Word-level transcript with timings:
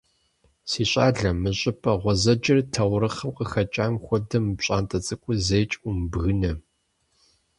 Си 0.69 0.83
щӀалэ, 0.89 1.29
мы 1.41 1.51
щӀыпӀэ 1.59 1.93
гъуэзэджэр, 2.01 2.59
таурыхъым 2.73 3.31
къыхэкӀам 3.37 3.93
хуэдэ 4.03 4.37
мы 4.43 4.51
пщӀантӀэ 4.57 4.99
цӀыкӀур 5.05 5.37
зэикӀ 5.47 5.77
умыбгынэ. 5.87 6.51